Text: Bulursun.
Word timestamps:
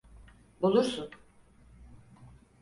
Bulursun. 0.61 1.09